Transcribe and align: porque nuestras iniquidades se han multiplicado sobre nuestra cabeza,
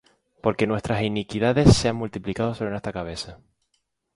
porque 0.41 0.65
nuestras 0.65 1.03
iniquidades 1.03 1.75
se 1.77 1.87
han 1.87 1.95
multiplicado 1.95 2.55
sobre 2.55 2.71
nuestra 2.71 2.91
cabeza, 2.91 3.37